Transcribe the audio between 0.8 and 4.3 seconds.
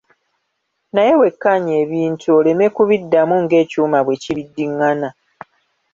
Naye wekkaanye ebintu oleme kubiddamu ng'ekyuma bwe